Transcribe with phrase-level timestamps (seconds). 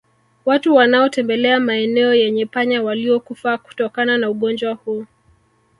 [0.45, 5.05] Watu wanaotembelea maeneo yenye panya waliokufa kutokana na ugonjwa huu